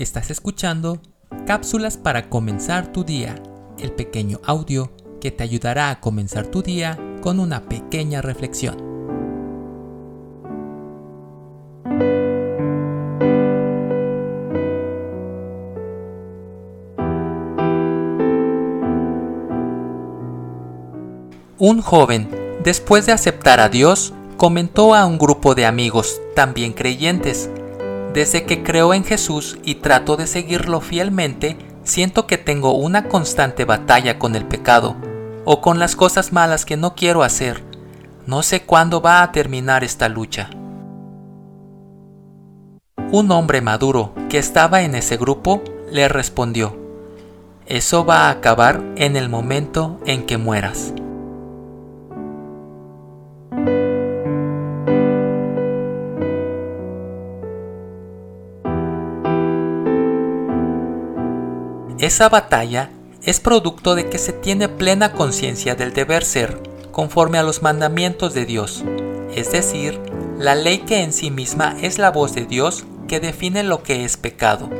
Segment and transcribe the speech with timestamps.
[0.00, 1.02] Estás escuchando
[1.46, 3.34] Cápsulas para comenzar tu día,
[3.78, 8.78] el pequeño audio que te ayudará a comenzar tu día con una pequeña reflexión.
[21.58, 22.30] Un joven,
[22.64, 27.50] después de aceptar a Dios, comentó a un grupo de amigos también creyentes,
[28.12, 33.64] desde que creo en Jesús y trato de seguirlo fielmente, siento que tengo una constante
[33.64, 34.96] batalla con el pecado
[35.44, 37.64] o con las cosas malas que no quiero hacer.
[38.26, 40.50] No sé cuándo va a terminar esta lucha.
[43.12, 46.78] Un hombre maduro que estaba en ese grupo le respondió,
[47.66, 50.92] eso va a acabar en el momento en que mueras.
[61.98, 62.90] Esa batalla
[63.24, 68.34] es producto de que se tiene plena conciencia del deber ser conforme a los mandamientos
[68.34, 68.84] de Dios,
[69.34, 70.00] es decir,
[70.38, 74.04] la ley que en sí misma es la voz de Dios que define lo que
[74.04, 74.70] es pecado.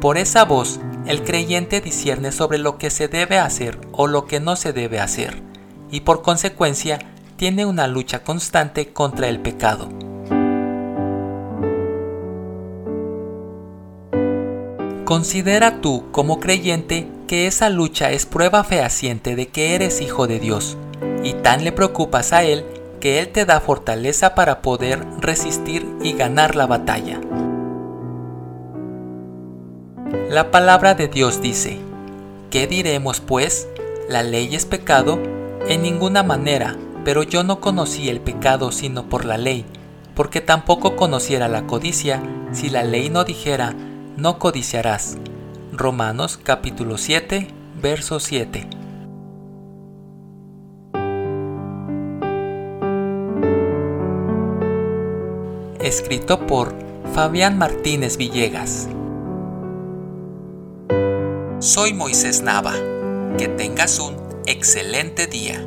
[0.00, 4.40] Por esa voz, el creyente discierne sobre lo que se debe hacer o lo que
[4.40, 5.42] no se debe hacer,
[5.90, 6.98] y por consecuencia
[7.36, 9.88] tiene una lucha constante contra el pecado.
[15.08, 20.38] Considera tú, como creyente, que esa lucha es prueba fehaciente de que eres hijo de
[20.38, 20.76] Dios,
[21.24, 22.66] y tan le preocupas a Él
[23.00, 27.22] que Él te da fortaleza para poder resistir y ganar la batalla.
[30.28, 31.78] La palabra de Dios dice,
[32.50, 33.66] ¿qué diremos pues?
[34.10, 35.18] ¿La ley es pecado?
[35.68, 39.64] En ninguna manera, pero yo no conocí el pecado sino por la ley,
[40.14, 43.74] porque tampoco conociera la codicia si la ley no dijera,
[44.18, 45.16] no codiciarás.
[45.72, 47.46] Romanos capítulo 7,
[47.80, 48.68] verso 7.
[55.78, 56.74] Escrito por
[57.14, 58.88] Fabián Martínez Villegas.
[61.60, 62.74] Soy Moisés Nava.
[63.38, 65.64] Que tengas un excelente día.